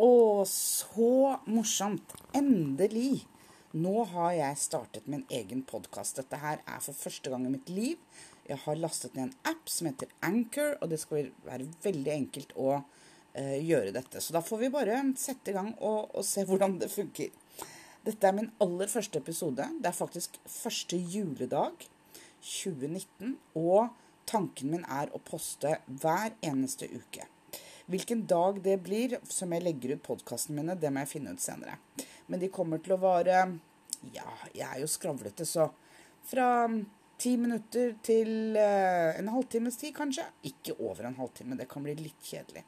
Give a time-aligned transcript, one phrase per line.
[0.00, 2.14] Å, så morsomt.
[2.32, 3.26] Endelig.
[3.76, 6.16] Nå har jeg startet min egen podkast.
[6.16, 7.98] Dette her er for første gang i mitt liv.
[8.46, 12.54] Jeg har lastet ned en app som heter Anchor, og det skal være veldig enkelt
[12.56, 14.22] å uh, gjøre dette.
[14.24, 17.34] Så da får vi bare sette i gang og, og, se hvordan det funker.
[18.06, 19.66] Dette er min aller første episode.
[19.84, 21.84] Det er faktisk første juledag
[22.40, 23.92] 2019, og
[24.30, 27.28] tanken min er å poste hver eneste uke.
[27.90, 31.42] Hvilken dag det blir som jeg legger ut podkastene mine, det må jeg finne ut
[31.42, 31.74] senere.
[32.30, 33.42] Men de kommer til å vare
[34.14, 35.66] Ja, jeg er jo skravlete, så
[36.30, 36.68] fra
[37.20, 40.24] ti minutter til uh, en halvtimes tid, kanskje.
[40.46, 42.62] Ikke over en halvtime, det kan bli litt kjedelig.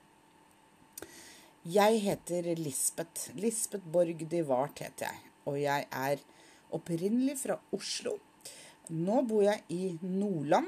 [1.71, 3.30] Jeg heter Lisbeth.
[3.39, 5.23] Lisbeth Borg de Wart heter jeg.
[5.47, 6.23] Og jeg er
[6.75, 8.16] opprinnelig fra Oslo.
[8.91, 10.66] Nå bor jeg i Nordland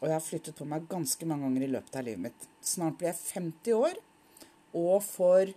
[0.00, 2.48] og jeg har flyttet på meg ganske mange ganger i løpet av livet mitt.
[2.60, 4.00] Snart blir jeg 50 år,
[4.76, 5.52] og for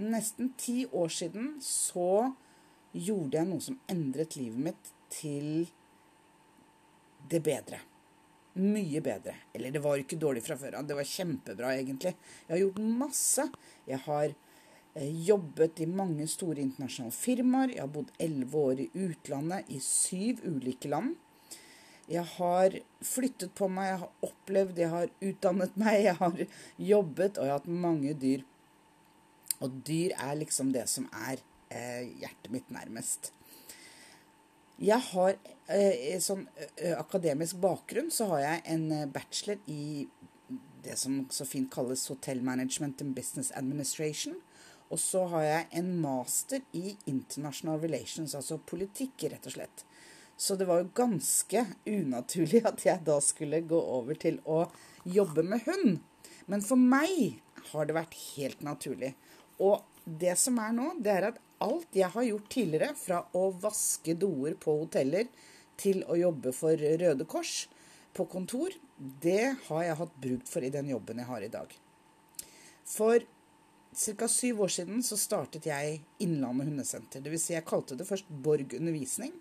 [0.00, 2.32] nesten ti år siden så
[2.94, 5.66] gjorde jeg noe som endret livet mitt til
[7.30, 7.80] det bedre.
[8.54, 9.34] Mye bedre.
[9.52, 10.86] Eller det var ikke dårlig fra før av.
[10.86, 12.14] Det var kjempebra, egentlig.
[12.46, 13.46] Jeg har gjort masse.
[13.88, 17.74] Jeg har eh, jobbet i mange store internasjonale firmaer.
[17.74, 21.16] Jeg har bodd elleve år i utlandet, i syv ulike land.
[22.10, 22.74] Jeg har
[23.04, 26.42] flyttet på meg, jeg har opplevd, jeg har utdannet meg, jeg har
[26.90, 28.44] jobbet, og jeg har hatt mange dyr.
[29.62, 31.40] Og dyr er liksom det som er
[31.72, 33.32] eh, hjertet mitt nærmest.
[34.82, 35.36] Jeg har
[35.70, 36.48] eh, sånn
[36.98, 40.08] akademisk bakgrunn, så har jeg en eh, bachelor i
[40.84, 44.36] det som så fint kalles Hotel Management and Business Administration.
[44.92, 49.84] Og så har jeg en master i International Relations, altså politikk, rett og slett.
[50.36, 54.64] Så det var jo ganske unaturlig at jeg da skulle gå over til å
[55.04, 55.98] jobbe med hund.
[56.50, 57.40] Men for meg
[57.70, 59.14] har det vært helt naturlig.
[59.62, 63.46] Og det som er nå, det er at alt jeg har gjort tidligere, fra å
[63.62, 65.30] vaske doer på hoteller
[65.80, 67.64] til å jobbe for Røde Kors
[68.14, 71.72] på kontor, det har jeg hatt bruk for i den jobben jeg har i dag.
[72.84, 73.24] For
[73.94, 74.28] ca.
[74.28, 77.22] syv år siden så startet jeg Innlandet hundesenter.
[77.24, 77.46] Dvs.
[77.48, 79.32] Si jeg kalte det først Borg undervisning.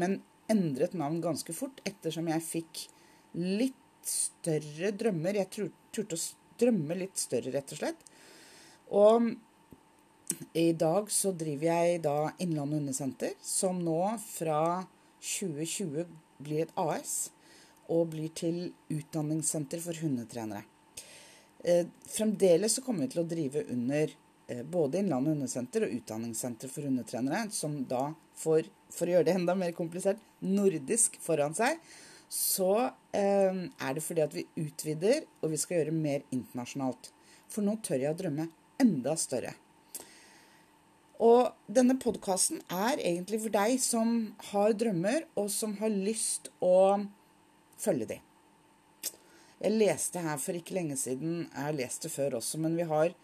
[0.00, 2.84] Men endret navn ganske fort ettersom jeg fikk
[3.38, 5.40] litt større drømmer.
[5.40, 6.22] Jeg turte å
[6.58, 8.06] drømme litt større, rett og slett.
[8.88, 9.28] Og
[10.52, 14.84] i dag så driver jeg da Innlandet hundesenter, som nå fra
[15.24, 16.08] 2020
[16.44, 17.30] blir et AS
[17.88, 20.64] og blir til utdanningssenter for hundetrenere.
[21.64, 24.12] Eh, fremdeles så kommer vi til å drive under
[24.46, 29.36] eh, både Innlandet hundesenter og utdanningssenter for hundetrenere, som da får for å gjøre det
[29.38, 31.80] enda mer komplisert, nordisk foran seg,
[32.28, 32.72] så
[33.16, 37.10] eh, er det fordi at vi utvider, og vi skal gjøre mer internasjonalt.
[37.48, 38.48] For nå tør jeg å drømme
[38.82, 39.54] enda større.
[41.18, 44.12] Og denne podkasten er egentlig for deg som
[44.52, 47.00] har drømmer, og som har lyst å
[47.80, 48.18] følge de.
[49.58, 52.86] Jeg leste her for ikke lenge siden, jeg har lest det før også, men vi
[52.86, 53.16] har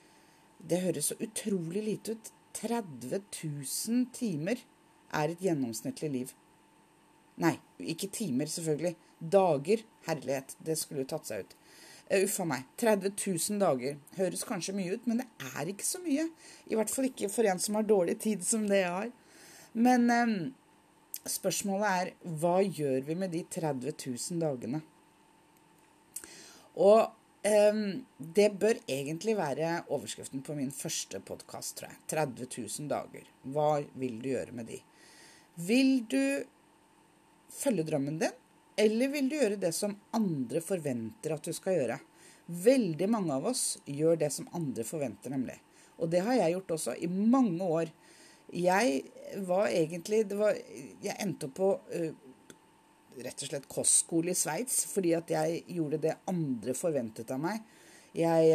[0.65, 2.29] Det høres så utrolig lite ut.
[2.55, 4.63] 30 000 timer
[5.15, 6.35] er et gjennomsnittlig liv.
[7.43, 7.57] Nei,
[7.95, 8.95] ikke timer, selvfølgelig.
[9.19, 9.83] Dager.
[10.07, 10.57] Herlighet.
[10.63, 11.55] Det skulle tatt seg ut.
[12.11, 12.67] Uh, Uff a meg.
[12.81, 13.99] 30 000 dager.
[14.19, 16.29] Høres kanskje mye ut, men det er ikke så mye.
[16.71, 19.13] I hvert fall ikke for en som har dårlig tid som det jeg har.
[19.75, 20.33] Men eh,
[21.27, 24.85] spørsmålet er hva gjør vi med de 30 000 dagene?
[26.79, 27.01] Og
[27.43, 27.81] eh,
[28.39, 32.03] det bør egentlig være overskriften på min første podkast, tror jeg.
[32.15, 33.27] 30 000 dager.
[33.51, 34.79] Hva vil du gjøre med de?
[35.55, 36.43] Vil du
[37.55, 38.41] følge drømmen din,
[38.77, 41.99] eller vil du gjøre det som andre forventer at du skal gjøre?
[42.47, 45.57] Veldig mange av oss gjør det som andre forventer, nemlig.
[46.03, 47.93] Og det har jeg gjort også i mange år.
[48.55, 49.05] Jeg
[49.47, 50.59] var egentlig var,
[51.03, 52.11] Jeg endte opp på uh,
[53.23, 57.63] rett og slett kostskole i Sveits fordi at jeg gjorde det andre forventet av meg.
[58.15, 58.51] Jeg,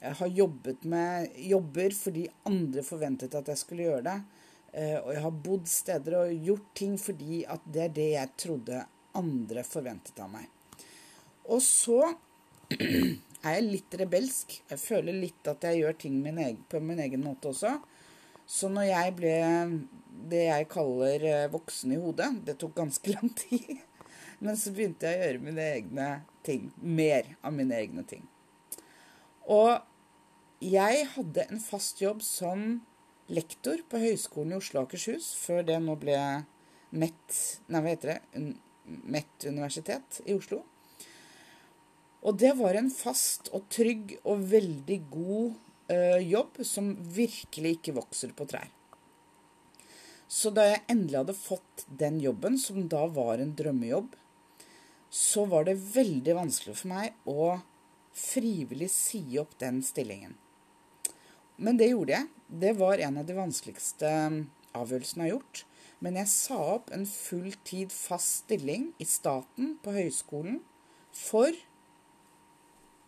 [0.00, 4.18] jeg har jobbet med jobber fordi andre forventet at jeg skulle gjøre det.
[4.74, 8.34] Eh, og jeg har bodd steder og gjort ting fordi at det er det jeg
[8.42, 8.80] trodde
[9.14, 10.48] andre forventet av meg.
[11.46, 12.00] Og så
[12.74, 14.56] er jeg litt rebelsk.
[14.72, 17.76] Jeg føler litt at jeg gjør ting min egen, på min egen måte også.
[18.50, 19.34] Så når jeg ble
[20.30, 23.78] det jeg kaller eh, voksen i hodet Det tok ganske lang tid.
[24.44, 26.08] Men så begynte jeg å gjøre mine egne
[26.46, 26.70] ting.
[26.82, 28.26] Mer av mine egne ting.
[29.46, 29.78] Og
[30.64, 32.82] jeg hadde en fast jobb som
[33.32, 36.18] lektor på Høgskolen i Oslo og Akershus, før det nå ble
[36.94, 38.54] MET Nei, hva heter det?
[38.84, 40.60] MET universitet i Oslo.
[42.24, 45.54] Og det var en fast og trygg og veldig god
[45.92, 48.70] øh, jobb som virkelig ikke vokser på trær.
[50.28, 54.14] Så da jeg endelig hadde fått den jobben, som da var en drømmejobb,
[55.14, 57.52] så var det veldig vanskelig for meg å
[58.14, 60.34] frivillig si opp den stillingen.
[61.56, 62.30] Men det gjorde jeg.
[62.48, 64.10] Det var en av de vanskeligste
[64.74, 65.64] avgjørelsene jeg har gjort.
[66.04, 70.58] Men jeg sa opp en fulltid fast stilling i staten på høyskolen
[71.14, 71.54] for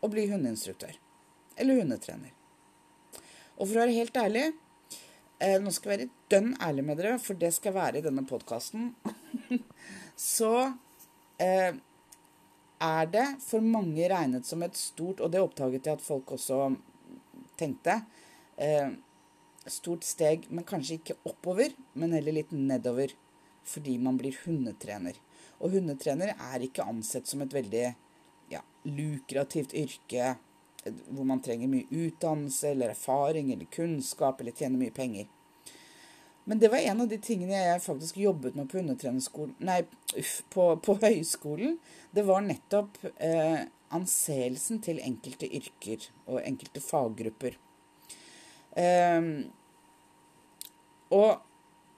[0.00, 0.94] å bli hundeinstruktør.
[1.56, 2.32] Eller hundetrener.
[3.56, 4.44] Og for å være helt ærlig
[5.40, 8.26] eh, Nå skal jeg være dønn ærlig med dere, for det skal være i denne
[8.28, 8.90] podkasten.
[10.36, 10.52] så
[11.40, 11.72] eh,
[12.84, 16.68] er det for mange regnet som et stort Og det oppdaget jeg at folk også
[17.56, 18.02] tenkte.
[18.56, 18.90] Eh,
[19.66, 23.12] stort steg, men kanskje ikke oppover, men heller litt nedover.
[23.66, 25.18] Fordi man blir hundetrener.
[25.58, 27.86] Og hundetrener er ikke ansett som et veldig
[28.52, 30.36] ja, lukrativt yrke
[30.86, 35.26] hvor man trenger mye utdannelse eller erfaring eller kunnskap eller tjener mye penger.
[36.46, 39.80] Men det var en av de tingene jeg faktisk jobbet med på hundetrenerskolen Nei,
[40.54, 41.78] på, på høyskolen.
[42.14, 43.66] Det var nettopp eh,
[43.96, 47.58] anseelsen til enkelte yrker og enkelte faggrupper.
[48.76, 49.28] Um,
[51.16, 51.42] og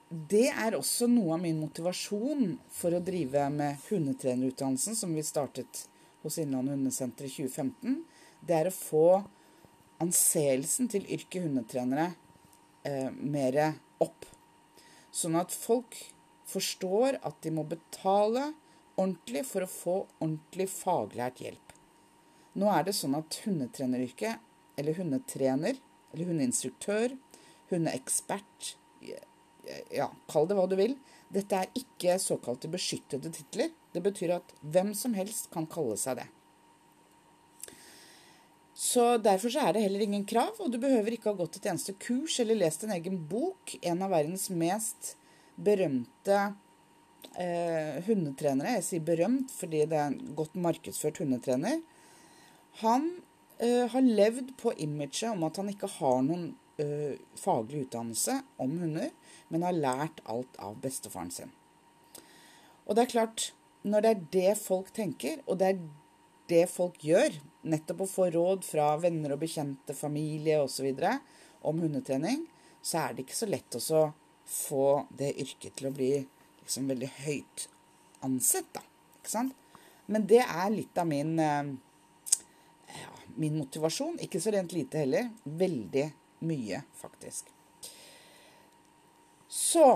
[0.09, 5.85] det er også noe av min motivasjon for å drive med hundetrenerutdannelsen, som vi startet
[6.23, 7.99] hos Innlandet hundesenter i 2015.
[8.41, 9.09] Det er å få
[10.03, 12.13] anseelsen til yrket hundetrenere
[12.87, 13.59] eh, mer
[14.01, 14.29] opp.
[15.11, 15.97] Sånn at folk
[16.49, 18.53] forstår at de må betale
[18.99, 21.75] ordentlig for å få ordentlig faglært hjelp.
[22.59, 24.41] Nå er det sånn at hundetreneryrket,
[24.79, 25.77] eller hundetrener,
[26.13, 27.15] eller hun er instruktør.
[27.71, 28.75] Hun er ekspert.
[29.93, 30.97] ja, kall det hva du vil.
[31.33, 33.71] Dette er ikke såkalte beskyttede titler.
[33.93, 36.29] Det betyr at hvem som helst kan kalle seg det.
[38.79, 41.67] Så Derfor så er det heller ingen krav, og du behøver ikke ha gått et
[41.67, 43.75] eneste kurs eller lest en egen bok.
[43.83, 45.17] En av verdens mest
[45.59, 46.39] berømte
[47.35, 51.81] eh, hundetrenere, jeg sier berømt fordi det er en godt markedsført hundetrener,
[52.85, 53.09] han
[53.59, 56.51] eh, har levd på imaget om at han ikke har noen
[56.83, 59.11] uh, faglig utdannelse om hunder,
[59.49, 61.55] men har lært alt av bestefaren sin.
[62.87, 63.49] Og det er klart,
[63.83, 65.81] når det er det folk tenker, og det er
[66.49, 67.35] det folk gjør,
[67.69, 70.89] nettopp å få råd fra venner og bekjente, familie osv.
[71.61, 72.47] om hundetrening,
[72.81, 74.03] så er det ikke så lett å
[74.49, 74.87] få
[75.19, 76.13] det yrket til å bli
[76.63, 77.69] liksom veldig høyt
[78.25, 78.83] ansett, da.
[79.19, 79.55] Ikke sant?
[80.09, 81.65] Men det er litt av min, ja,
[83.39, 84.19] min motivasjon.
[84.25, 85.31] Ikke så rent lite heller.
[85.45, 86.07] Veldig
[86.49, 87.53] mye, faktisk.
[89.49, 89.87] Så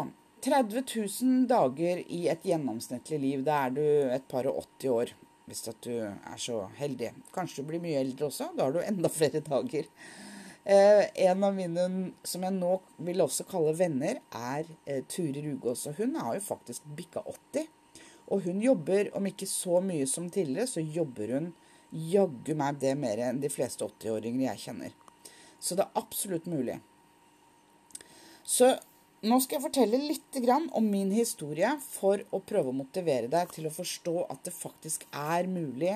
[0.42, 0.82] 30
[1.22, 3.44] 000 dager i et gjennomsnittlig liv.
[3.46, 5.14] Da er du et par og 80 år,
[5.46, 7.12] hvis du er så heldig.
[7.34, 8.50] Kanskje du blir mye eldre også.
[8.56, 9.90] Da har du enda flere dager.
[10.64, 11.84] Eh, en av mine
[12.22, 12.72] som jeg nå
[13.02, 15.86] vil også kalle venner, er eh, Ture Rugås.
[15.90, 17.24] Og hun har jo faktisk bikka
[17.54, 17.68] 80.
[18.32, 21.52] Og hun jobber, om ikke så mye som tidligere, så jobber hun
[21.92, 24.94] jaggu meg det mer enn de fleste 80-åringer jeg kjenner.
[25.60, 26.78] Så det er absolutt mulig.
[28.42, 28.72] Så
[29.22, 30.38] nå skal jeg fortelle litt
[30.74, 35.04] om min historie for å prøve å motivere deg til å forstå at det faktisk
[35.12, 35.94] er mulig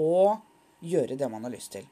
[0.00, 0.38] å
[0.80, 1.84] gjøre det man har lyst til.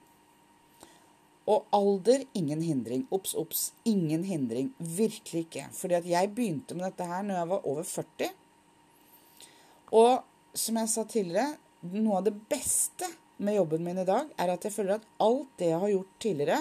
[1.45, 3.07] Og alder ingen hindring.
[3.11, 4.71] Obs, obs, ingen hindring.
[4.79, 5.67] Virkelig ikke.
[5.75, 8.31] Fordi at jeg begynte med dette her når jeg var over 40.
[9.93, 11.59] Og som jeg sa tidligere,
[11.93, 13.09] noe av det beste
[13.43, 16.19] med jobben min i dag er at jeg føler at alt det jeg har gjort
[16.23, 16.59] tidligere,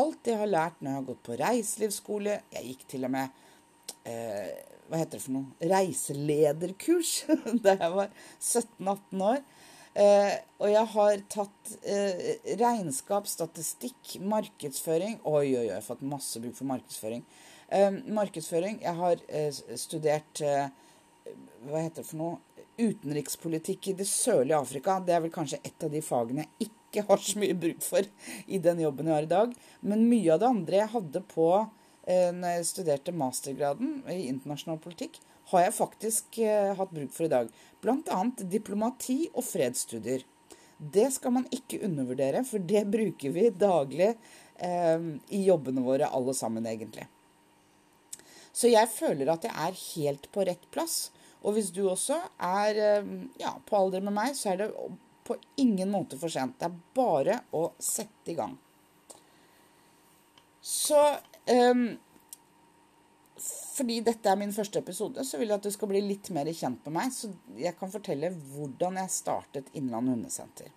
[0.00, 3.12] alt det jeg har lært når jeg har gått på reiselivsskole Jeg gikk til og
[3.14, 3.36] med
[4.10, 4.48] eh,
[4.88, 5.68] Hva heter det for noe?
[5.74, 7.12] Reiselederkurs
[7.64, 9.44] da jeg var 17-18 år.
[9.94, 12.24] Eh, og jeg har tatt eh,
[12.58, 17.22] regnskap, statistikk, markedsføring Oi, oi, oi, jeg har fått masse bruk for markedsføring.
[17.68, 20.66] Eh, markedsføring Jeg har eh, studert eh,
[21.64, 22.64] Hva heter det for noe?
[22.74, 24.98] Utenrikspolitikk i det sørlige Afrika.
[25.00, 28.06] Det er vel kanskje et av de fagene jeg ikke har så mye bruk for
[28.46, 29.54] i den jobben jeg har i dag.
[29.80, 34.82] Men mye av det andre jeg hadde på eh, når jeg studerte mastergraden i internasjonal
[34.82, 35.18] politikk,
[35.52, 37.50] har jeg faktisk eh, hatt bruk for i dag.
[37.84, 38.20] Bl.a.
[38.42, 40.24] diplomati og fredsstudier.
[40.78, 46.34] Det skal man ikke undervurdere, for det bruker vi daglig eh, i jobbene våre alle
[46.36, 47.06] sammen, egentlig.
[48.54, 51.08] Så jeg føler at jeg er helt på rett plass.
[51.44, 53.10] Og hvis du også er eh,
[53.40, 54.70] ja, på alder med meg, så er det
[55.24, 56.56] på ingen måte for sent.
[56.60, 58.56] Det er bare å sette i gang.
[60.64, 61.00] Så
[61.52, 61.86] um,
[63.74, 66.48] Fordi dette er min første episode, så vil jeg at du skal bli litt mer
[66.52, 67.12] kjent med meg.
[67.12, 70.72] Så jeg kan fortelle hvordan jeg startet Innland hundesenter.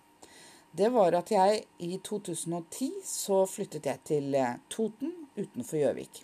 [0.78, 6.20] det var at jeg i 2010 så flyttet jeg til eh, Toten utenfor Gjøvik.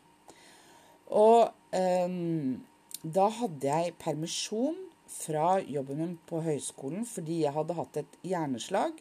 [1.16, 2.60] Og um,
[3.04, 4.78] da hadde jeg permisjon
[5.14, 8.96] fra jobben min på høyskolen fordi jeg hadde hatt et hjerneslag.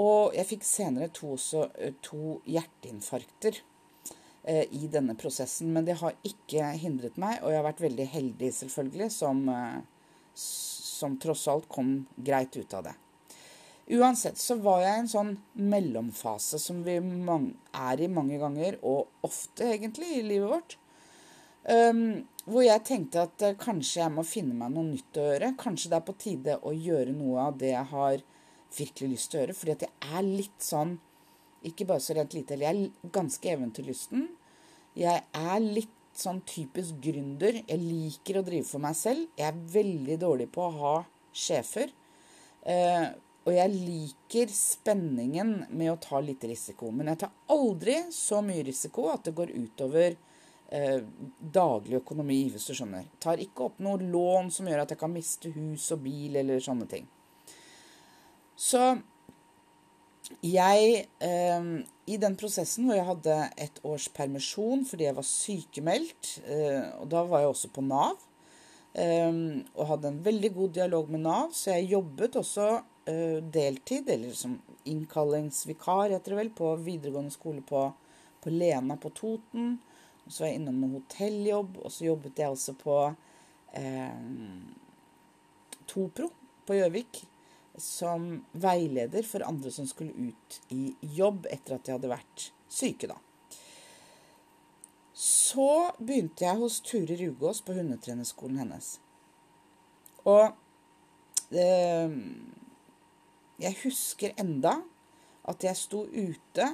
[0.00, 3.60] Og jeg fikk senere to, også, eh, to hjerteinfarkter
[4.44, 5.72] eh, i denne prosessen.
[5.74, 9.80] Men det har ikke hindret meg, og jeg har vært veldig heldig, selvfølgelig, som, eh,
[10.34, 12.96] som tross alt kom greit ut av det.
[13.90, 19.08] Uansett så var jeg i en sånn mellomfase som vi er i mange ganger, og
[19.26, 20.76] ofte egentlig i livet vårt.
[21.68, 25.52] Um, hvor jeg tenkte at uh, kanskje jeg må finne meg noe nytt å gjøre.
[25.60, 28.24] Kanskje det er på tide å gjøre noe av det jeg har
[28.76, 29.56] virkelig lyst til å gjøre.
[29.58, 30.98] Fordi at jeg er litt sånn
[31.68, 34.22] Ikke bare så rent lite, jeg er ganske eventyrlysten.
[34.96, 37.58] Jeg er litt sånn typisk gründer.
[37.68, 39.26] Jeg liker å drive for meg selv.
[39.36, 40.94] Jeg er veldig dårlig på å ha
[41.36, 41.92] sjefer.
[42.64, 43.12] Uh,
[43.44, 46.88] og jeg liker spenningen med å ta litt risiko.
[46.92, 50.16] Men jeg tar aldri så mye risiko at det går utover
[50.70, 51.00] eh,
[51.40, 53.06] daglig økonomi, hvis du skjønner.
[53.22, 56.62] Tar ikke opp noe lån som gjør at jeg kan miste hus og bil eller
[56.64, 57.08] sånne ting.
[58.60, 58.82] Så
[60.46, 61.70] jeg eh,
[62.12, 67.08] I den prosessen hvor jeg hadde et års permisjon fordi jeg var sykemeldt, eh, og
[67.12, 68.20] da var jeg også på Nav,
[68.94, 69.32] eh,
[69.74, 72.70] og hadde en veldig god dialog med Nav, så jeg jobbet også
[73.10, 74.58] uh, deltid, eller som
[74.88, 77.86] innkallingsvikar, heter det vel, på videregående skole på,
[78.42, 79.78] på Lena på Toten.
[80.30, 82.96] Så var jeg innom noen hotelljobb, og så jobbet jeg også på
[83.74, 84.20] eh,
[85.90, 86.30] Topro
[86.68, 87.24] på Gjøvik
[87.80, 93.10] som veileder for andre som skulle ut i jobb etter at de hadde vært syke,
[93.10, 93.16] da.
[95.20, 98.94] Så begynte jeg hos Ture Rugås på hundetrenerskolen hennes.
[100.28, 100.52] Og
[101.52, 102.14] eh,
[103.60, 104.78] jeg husker enda
[105.50, 106.68] at jeg sto ute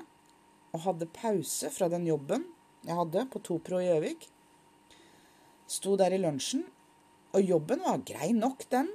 [0.75, 2.45] og hadde pause fra den jobben
[2.87, 4.29] jeg hadde på Topro i Gjøvik.
[5.67, 6.63] Sto der i lunsjen,
[7.35, 8.93] og jobben var grei nok, den.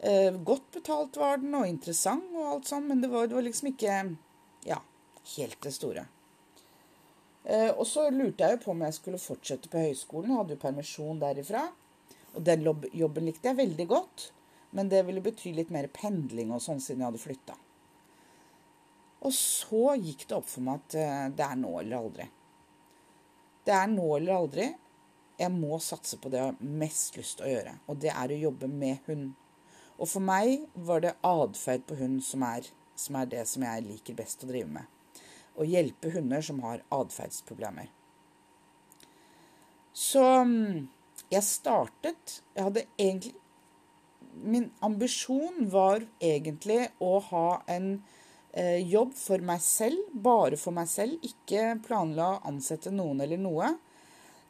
[0.00, 3.44] Eh, godt betalt var den, og interessant og alt sånn, men det var, det var,
[3.44, 3.98] liksom ikke
[4.64, 4.80] ja,
[5.36, 6.06] helt det store.
[7.44, 10.32] Eh, og så lurte jeg jo på om jeg skulle fortsette på høyskolen.
[10.32, 11.66] Jeg hadde jo permisjon derifra.
[12.38, 14.30] Og den jobben likte jeg veldig godt.
[14.76, 17.56] Men det ville bety litt mer pendling og sånn siden jeg hadde flytta.
[19.26, 22.30] Og så gikk det opp for meg at eh, det er nå eller aldri.
[23.66, 24.68] Det er nå eller aldri.
[25.40, 28.32] Jeg må satse på det jeg har mest lyst til å gjøre, og det er
[28.32, 29.30] å jobbe med hund.
[30.00, 33.86] Og for meg var det atferd på hund som er, som er det som jeg
[33.86, 35.22] liker best å drive med.
[35.56, 37.88] Å hjelpe hunder som har atferdsproblemer.
[39.96, 40.86] Så mm,
[41.32, 43.34] jeg startet Jeg hadde egentlig
[44.40, 47.98] min ambisjon var egentlig å ha en
[48.50, 51.22] jobb for meg selv, bare for meg selv.
[51.22, 53.68] Ikke planla å ansette noen eller noe.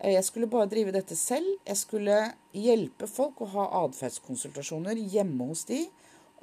[0.01, 1.59] Eh, jeg skulle bare drive dette selv.
[1.67, 2.19] Jeg skulle
[2.57, 5.85] hjelpe folk å ha atferdskonsultasjoner hjemme hos de.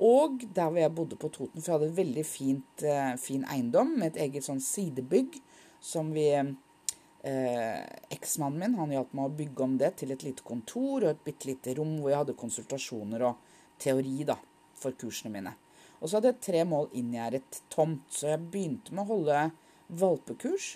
[0.04, 3.46] Og der hvor jeg bodde på Toten, for jeg hadde et veldig fint, eh, fin
[3.50, 5.40] eiendom med et eget sånn sidebygg
[5.82, 7.80] som vi eh,
[8.14, 11.26] Eksmannen min han hjalp meg å bygge om det til et lite kontor og et
[11.26, 13.42] bitte lite rom hvor jeg hadde konsultasjoner og
[13.82, 14.38] teori da,
[14.78, 15.58] for kursene mine.
[16.00, 19.40] Og så hadde jeg tre mål inngjerdet tomt, så jeg begynte med å holde
[19.88, 20.76] valpekurs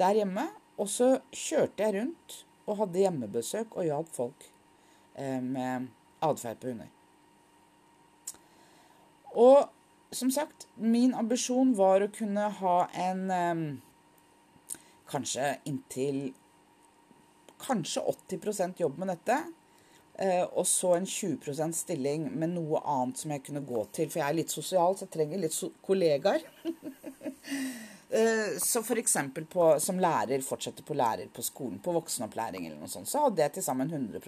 [0.00, 0.48] der hjemme.
[0.80, 4.46] Og så kjørte jeg rundt og hadde hjemmebesøk og hjalp folk
[5.14, 5.90] eh, med
[6.24, 6.90] atferd på hunder.
[9.34, 9.70] Og
[10.14, 12.76] som sagt, min ambisjon var å kunne ha
[13.06, 13.62] en eh,
[15.10, 16.32] kanskje inntil
[17.64, 19.38] kanskje 80% jobb med dette.
[20.18, 24.10] Eh, og så en 20% stilling med noe annet som jeg kunne gå til.
[24.10, 26.44] For jeg er litt sosial, så jeg trenger litt so kollegaer.
[28.20, 29.16] eh, så f.eks.
[29.82, 33.56] som lærer, fortsette på lærer på skolen, på voksenopplæring eller noe sånt, så hadde jeg
[33.56, 34.22] til sammen 100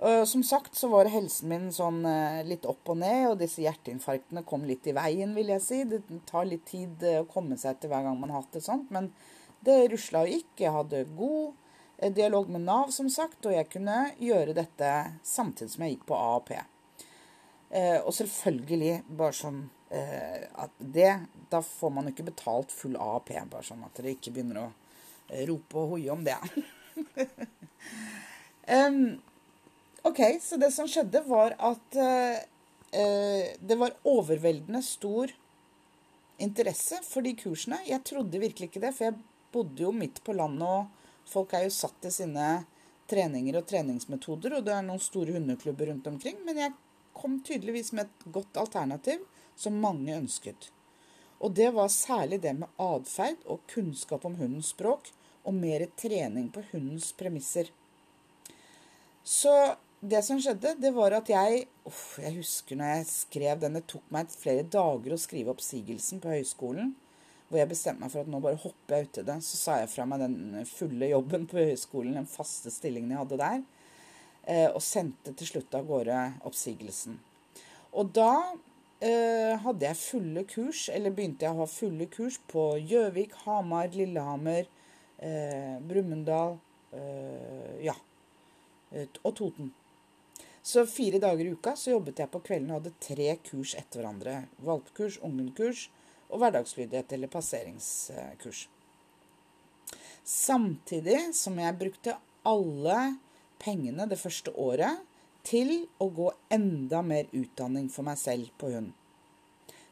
[0.00, 3.60] og Som sagt så var helsen min sånn eh, litt opp og ned, og disse
[3.60, 5.80] hjerteinfarktene kom litt i veien, vil jeg si.
[5.84, 6.00] Det
[6.30, 8.88] tar litt tid eh, å komme seg etter hver gang man har hatt det sånt,
[8.94, 9.10] men
[9.66, 10.54] det rusla og gikk.
[10.62, 11.69] Jeg hadde god eh,
[12.08, 14.90] dialog med Nav, som sagt, og jeg kunne gjøre dette
[15.26, 16.52] samtidig som jeg gikk på AAP.
[17.70, 19.60] Eh, og selvfølgelig, bare sånn
[19.94, 21.12] eh, at det
[21.52, 24.68] Da får man jo ikke betalt full AAP, bare sånn at dere ikke begynner å
[25.28, 26.38] eh, rope og hoie om det.
[28.78, 29.20] um,
[30.08, 32.40] OK, så det som skjedde, var at eh,
[32.96, 35.32] eh, det var overveldende stor
[36.40, 37.82] interesse for de kursene.
[37.86, 39.20] Jeg trodde virkelig ikke det, for jeg
[39.52, 40.99] bodde jo midt på landet, og
[41.30, 42.48] folk er jo satt til sine
[43.10, 46.38] treninger og treningsmetoder, og det er noen store hundeklubber rundt omkring.
[46.46, 46.76] Men jeg
[47.16, 49.24] kom tydeligvis med et godt alternativ
[49.58, 50.70] som mange ønsket.
[51.40, 56.50] Og det var særlig det med atferd og kunnskap om hundens språk, og mer trening
[56.52, 57.70] på hundens premisser.
[59.24, 59.52] Så
[60.00, 63.86] det som skjedde, det var at jeg uff, Jeg husker når jeg skrev den, det
[63.88, 66.94] tok meg flere dager å skrive oppsigelsen på høyskolen.
[67.50, 69.36] Hvor jeg bestemte meg for at nå bare hopper jeg uti det.
[69.42, 73.40] Så sa jeg fra meg den fulle jobben på høyskolen, den faste stillingen jeg hadde
[73.40, 73.64] der.
[74.46, 77.18] Eh, og sendte til slutt av gårde oppsigelsen.
[77.98, 78.30] Og da
[79.02, 83.90] eh, hadde jeg fulle kurs, eller begynte jeg å ha fulle kurs på Gjøvik, Hamar,
[83.98, 84.70] Lillehammer,
[85.18, 86.54] eh, Brumunddal
[86.94, 87.98] eh, ja,
[88.94, 89.74] og Toten.
[90.62, 94.02] Så fire dager i uka så jobbet jeg på kvelden og hadde tre kurs etter
[94.02, 94.44] hverandre.
[94.62, 95.88] Valpkurs, ungenkurs
[96.30, 98.66] og hverdagslydighet eller passeringskurs.
[100.24, 102.98] Samtidig som jeg brukte alle
[103.60, 105.02] pengene det første året
[105.46, 108.92] til å gå enda mer utdanning for meg selv på hund.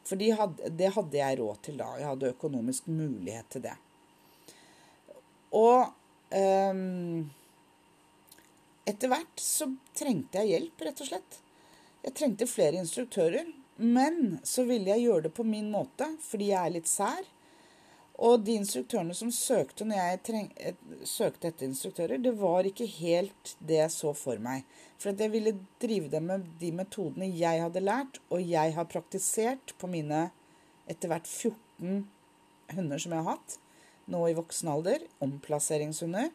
[0.05, 1.91] For det hadde jeg råd til da.
[1.99, 3.75] Jeg hadde økonomisk mulighet til det.
[5.57, 5.91] Og
[6.33, 7.29] um,
[8.89, 11.39] etter hvert så trengte jeg hjelp, rett og slett.
[12.05, 13.49] Jeg trengte flere instruktører.
[13.79, 17.27] Men så ville jeg gjøre det på min måte, fordi jeg er litt sær.
[18.19, 20.49] Og de instruktørene som søkte når jeg treng,
[21.07, 24.65] søkte etter instruktører, det var ikke helt det jeg så for meg.
[24.99, 29.71] For jeg ville drive dem med de metodene jeg hadde lært, og jeg har praktisert
[29.79, 30.27] på mine
[30.91, 32.03] etter hvert 14
[32.75, 33.57] hunder som jeg har hatt,
[34.11, 36.29] nå i voksen alder, omplasseringshunder.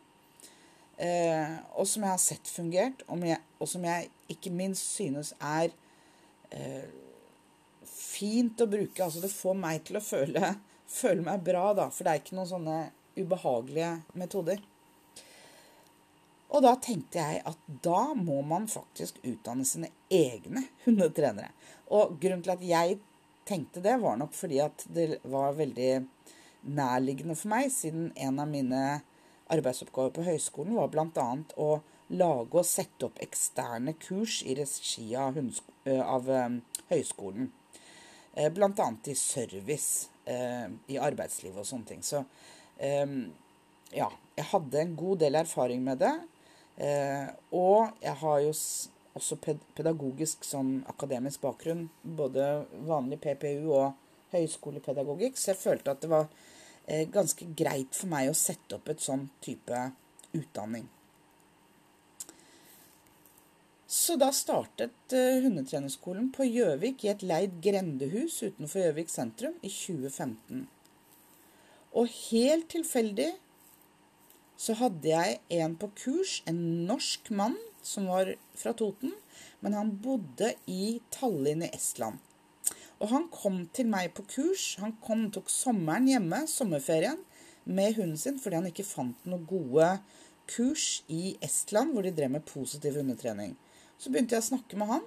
[1.04, 5.34] Eh, og som jeg har sett fungert, og, jeg, og, som jeg ikke minst synes
[5.42, 5.72] er
[6.54, 6.86] eh,
[8.14, 9.04] fint å bruke.
[9.04, 10.54] Altså det får meg til å føle,
[11.00, 11.88] føle meg bra, da.
[11.94, 12.78] For det er ikke noen sånne
[13.18, 14.62] ubehagelige metoder.
[16.54, 21.50] Og da tenkte jeg at da må man faktisk utdanne sine egne hundetrenere.
[21.90, 23.00] Og grunnen til at jeg
[23.48, 26.04] tenkte det, var nok fordi at det var veldig
[26.74, 28.84] nærliggende for meg, siden en av mine
[29.52, 31.26] arbeidsoppgaver på høyskolen var bl.a.
[31.60, 31.68] å
[32.14, 35.36] lage og sette opp eksterne kurs i regi av,
[35.84, 36.30] av
[36.92, 37.50] høyskolen.
[38.36, 38.96] Eh, Bl.a.
[39.04, 42.02] i service eh, i arbeidslivet og sånne ting.
[42.02, 42.24] Så
[42.82, 43.06] eh,
[43.94, 46.14] ja, jeg hadde en god del erfaring med det.
[47.54, 48.50] Og jeg har jo
[49.14, 49.36] også
[49.78, 51.84] pedagogisk sånn akademisk bakgrunn.
[52.02, 53.92] Både vanlig PPU og
[54.32, 55.38] høyskolepedagogikk.
[55.38, 56.26] Så jeg følte at det var
[57.14, 59.84] ganske greit for meg å sette opp et sånn type
[60.34, 60.90] utdanning.
[63.94, 69.70] Så da startet uh, hundetrenerskolen på Gjøvik i et leid grendehus utenfor Gjøvik sentrum i
[69.70, 70.64] 2015.
[71.94, 73.28] Og helt tilfeldig
[74.58, 77.54] så hadde jeg en på kurs, en norsk mann
[77.86, 79.12] som var fra Toten,
[79.62, 82.18] men han bodde i Tallinn i Estland.
[82.98, 84.72] Og han kom til meg på kurs.
[84.82, 87.20] Han kom, tok sommeren hjemme, sommerferien,
[87.64, 89.86] med hunden sin fordi han ikke fant noen gode
[90.50, 93.54] kurs i Estland hvor de drev med positiv hundetrening.
[94.04, 95.04] Så begynte jeg å snakke med han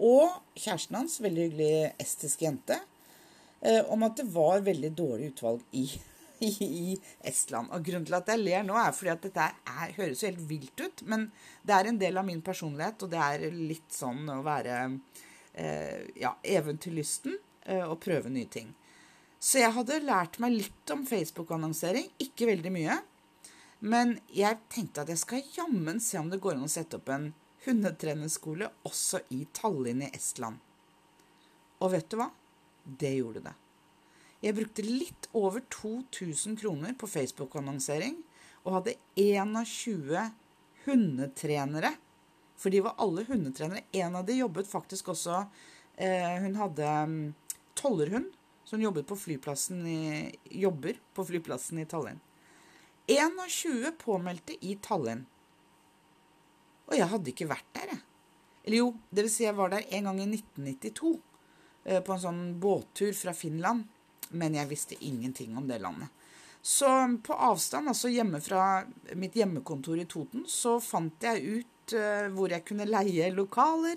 [0.00, 2.76] og kjæresten hans, veldig hyggelig estisk jente,
[3.60, 5.82] eh, om at det var veldig dårlig utvalg i,
[6.46, 6.94] i, i,
[7.26, 7.72] Estland.
[7.74, 10.46] Og grunnen til at jeg ler nå, er fordi at dette er, høres jo helt
[10.48, 11.26] vilt ut, men
[11.66, 16.06] det er en del av min personlighet, og det er litt sånn å være eh,
[16.22, 17.34] ja, eventyrlysten
[17.66, 18.70] eh, og prøve nye ting.
[19.42, 23.02] Så jeg hadde lært meg litt om Facebook-annonsering, ikke veldig mye.
[23.80, 27.08] Men jeg tenkte at jeg skal jammen se om det går an å sette opp
[27.12, 27.32] en
[27.64, 30.60] hundetrenerskole også i Tallinn i Estland.
[31.80, 32.30] Og vet du hva?
[32.84, 33.54] Det gjorde det.
[34.40, 38.16] Jeg brukte litt over 2000 kroner på Facebook-annonsering
[38.64, 40.30] og hadde 21
[40.86, 41.94] hundetrenere.
[42.60, 43.84] For de var alle hundetrenere.
[43.92, 45.42] En av de jobbet faktisk også
[45.96, 47.18] eh, Hun hadde um,
[47.76, 48.28] tollerhund,
[48.64, 50.00] som jobbet på flyplassen i,
[50.44, 52.20] jobber på flyplassen i Tallinn.
[53.10, 55.24] 21 påmeldte i Tallinn.
[56.90, 58.04] Og jeg hadde ikke vært der, jeg.
[58.66, 61.12] Eller jo, det vil si jeg var der en gang i 1992.
[61.84, 63.86] Eh, på en sånn båttur fra Finland.
[64.30, 66.10] Men jeg visste ingenting om det landet.
[66.62, 66.86] Så
[67.24, 68.84] på avstand, altså hjemme fra
[69.16, 73.96] mitt hjemmekontor i Toten, så fant jeg ut uh, hvor jeg kunne leie lokaler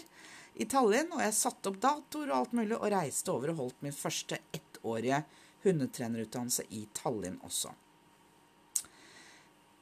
[0.56, 1.12] i Tallinn.
[1.12, 4.40] Og jeg satte opp datoer og alt mulig, og reiste over og holdt min første
[4.56, 5.20] ettårige
[5.68, 7.76] hundetrenerutdannelse i Tallinn også.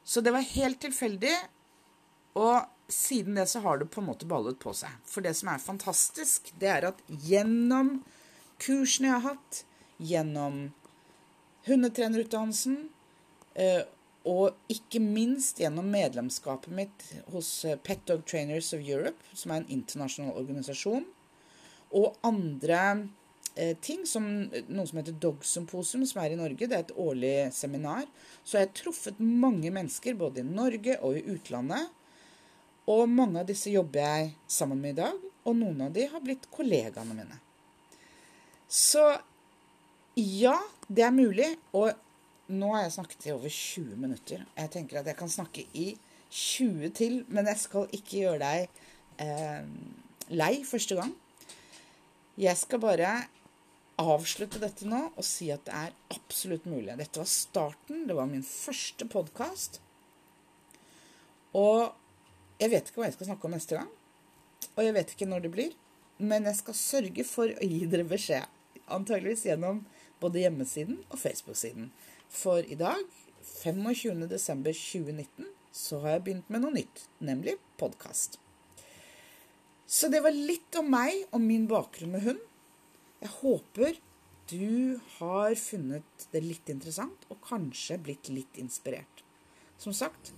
[0.03, 1.35] Så det var helt tilfeldig.
[2.41, 4.93] Og siden det så har det på en måte ballet på seg.
[5.07, 7.99] For det som er fantastisk, det er at gjennom
[8.61, 9.63] kursene jeg har hatt,
[10.01, 10.61] gjennom
[11.67, 12.77] hundetrenerutdannelsen,
[13.55, 13.83] eh,
[14.29, 19.61] og ikke minst gjennom medlemskapet mitt hos eh, Pet Dog Trainers of Europe, som er
[19.61, 21.07] en internasjonal organisasjon,
[21.97, 22.81] og andre
[23.55, 26.67] eh, ting, som noe som heter Dog Symposium, som er i Norge.
[26.67, 28.05] Det er et årlig seminar.
[28.43, 31.89] Så jeg har truffet mange mennesker både i Norge og i utlandet.
[32.91, 36.23] Og mange av disse jobber jeg sammen med i dag, og noen av de har
[36.23, 37.37] blitt kollegaene mine.
[38.71, 39.03] Så
[40.19, 41.49] ja, det er mulig.
[41.77, 41.91] Og
[42.51, 44.45] nå har jeg snakket i over 20 minutter.
[44.57, 45.93] Jeg tenker at jeg kan snakke i
[46.31, 48.81] 20 til, men jeg skal ikke gjøre deg
[49.23, 49.67] eh,
[50.35, 51.13] lei første gang.
[52.39, 53.13] Jeg skal bare
[54.01, 56.95] avslutte dette nå og si at det er absolutt mulig.
[56.99, 58.05] Dette var starten.
[58.07, 59.81] Det var min første podkast.
[61.59, 61.91] Og
[62.61, 63.89] jeg vet ikke hva jeg skal snakke om neste gang.
[64.75, 65.71] Og jeg vet ikke når det blir.
[66.21, 68.45] Men jeg skal sørge for å gi dere beskjed.
[68.91, 69.81] Antageligvis gjennom
[70.21, 71.89] både hjemmesiden og Facebook-siden.
[72.29, 73.01] For i dag,
[73.63, 78.37] 25.12.2019, så har jeg begynt med noe nytt, nemlig podkast.
[79.91, 82.45] Så det var litt om meg og min bakgrunn med hund.
[83.23, 83.97] Jeg håper
[84.51, 89.23] du har funnet det litt interessant, og kanskje blitt litt inspirert.
[89.79, 90.33] Som sagt,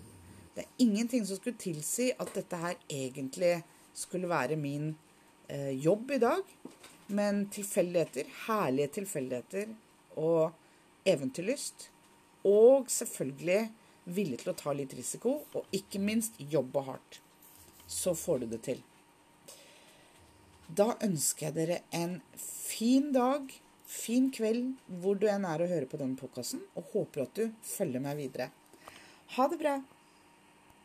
[0.56, 3.56] det er ingenting som skulle tilsi at dette her egentlig
[3.98, 4.94] skulle være min
[5.48, 6.44] eh, jobb i dag.
[7.14, 9.74] Men tilfeldigheter, herlige tilfeldigheter
[10.22, 10.54] og
[11.10, 11.90] eventyrlyst.
[12.46, 13.72] Og selvfølgelig
[14.04, 17.22] villig til å ta litt risiko, og ikke minst jobbe hardt.
[17.88, 18.82] Så får du det til.
[20.68, 23.50] Da ønsker jeg dere en fin dag,
[23.88, 27.44] fin kveld, hvor du enn er og hører på denne podkasten, og håper at du
[27.68, 28.50] følger meg videre.
[29.38, 29.78] Ha det bra!